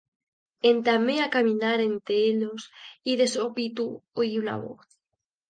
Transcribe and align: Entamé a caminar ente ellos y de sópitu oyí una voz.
Entamé 0.71 1.17
a 1.21 1.31
caminar 1.35 1.77
ente 1.89 2.13
ellos 2.31 2.61
y 3.09 3.11
de 3.19 3.27
sópitu 3.33 3.87
oyí 4.19 4.35
una 4.43 4.55
voz. 4.65 4.87